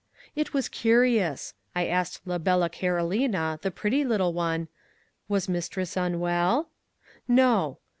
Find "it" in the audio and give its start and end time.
0.35-0.51